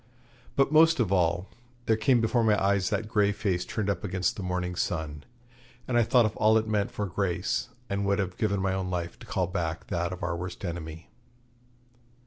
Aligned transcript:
But, 0.55 0.71
most 0.71 0.99
of 0.99 1.11
all, 1.11 1.47
there 1.85 1.95
came 1.95 2.21
before 2.21 2.43
my 2.43 2.59
eyes 2.59 2.89
that 2.89 3.07
grey 3.07 3.31
face 3.31 3.63
turned 3.63 3.87
up 3.87 4.03
against 4.03 4.35
the 4.35 4.41
morning 4.41 4.75
sun, 4.75 5.25
and 5.87 5.95
I 5.95 6.01
thought 6.01 6.25
of 6.25 6.35
all 6.37 6.57
it 6.57 6.67
meant 6.67 6.89
for 6.89 7.05
Grace, 7.05 7.69
and 7.87 8.03
would 8.07 8.17
have 8.17 8.35
given 8.35 8.63
my 8.63 8.73
own 8.73 8.89
life 8.89 9.19
to 9.19 9.27
call 9.27 9.45
back 9.45 9.85
that 9.89 10.11
of 10.11 10.23
our 10.23 10.35
worst 10.35 10.65
enemy. 10.65 11.11